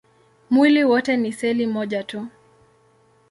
Mwili 0.49 0.83
wote 0.83 1.17
ni 1.17 1.33
seli 1.33 1.67
moja 1.67 2.03
tu. 2.03 2.27